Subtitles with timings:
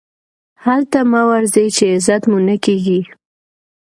[0.65, 3.01] هلته مه ورځئ، چي عزت مو نه کېږي.